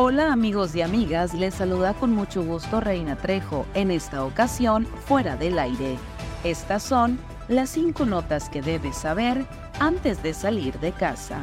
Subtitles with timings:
[0.00, 5.34] Hola amigos y amigas, les saluda con mucho gusto Reina Trejo, en esta ocasión fuera
[5.34, 5.98] del aire.
[6.44, 9.44] Estas son las cinco notas que debes saber
[9.80, 11.40] antes de salir de casa.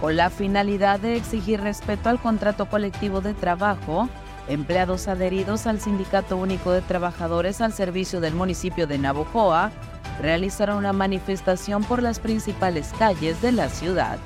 [0.00, 4.08] Con la finalidad de exigir respeto al contrato colectivo de trabajo,
[4.46, 9.72] empleados adheridos al Sindicato Único de Trabajadores al servicio del municipio de Navojoa
[10.22, 14.20] realizaron una manifestación por las principales calles de la ciudad.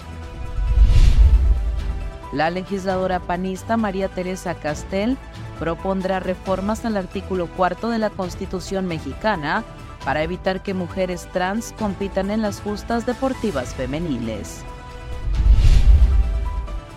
[2.33, 5.19] La legisladora panista María Teresa Castel
[5.59, 9.65] propondrá reformas al artículo cuarto de la Constitución mexicana
[10.05, 14.63] para evitar que mujeres trans compitan en las justas deportivas femeniles.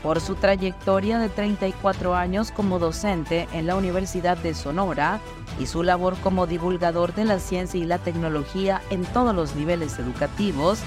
[0.04, 5.20] Por su trayectoria de 34 años como docente en la Universidad de Sonora
[5.60, 9.98] y su labor como divulgador de la ciencia y la tecnología en todos los niveles
[10.00, 10.80] educativos,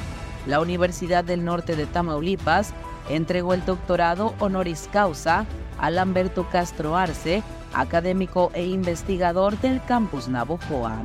[0.47, 2.75] la Universidad del Norte de Tamaulipas
[3.09, 5.47] entregó el doctorado honoris causa
[5.79, 7.43] a Lamberto Castro Arce,
[7.75, 11.03] académico e investigador del campus Navojoa.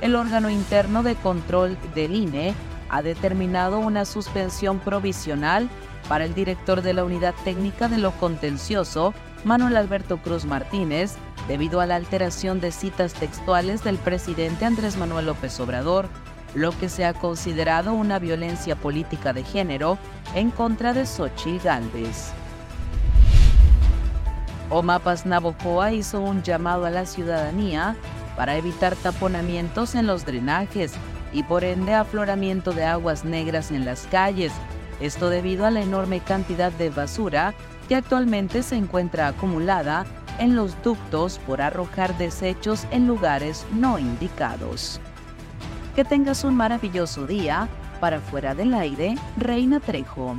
[0.00, 2.54] El órgano interno de control del INE
[2.88, 5.68] ha determinado una suspensión provisional
[6.08, 11.14] para el director de la Unidad Técnica de lo Contencioso, Manuel Alberto Cruz Martínez,
[11.46, 16.08] debido a la alteración de citas textuales del presidente Andrés Manuel López Obrador
[16.54, 19.98] lo que se ha considerado una violencia política de género
[20.34, 22.32] en contra de Xochitl Gálvez.
[24.68, 27.96] Omapas Navojoa hizo un llamado a la ciudadanía
[28.36, 30.92] para evitar taponamientos en los drenajes
[31.32, 34.52] y por ende afloramiento de aguas negras en las calles,
[35.00, 37.54] esto debido a la enorme cantidad de basura
[37.88, 40.06] que actualmente se encuentra acumulada
[40.38, 45.00] en los ductos por arrojar desechos en lugares no indicados.
[45.94, 47.68] Que tengas un maravilloso día.
[48.00, 50.36] Para fuera del aire, Reina Trejo.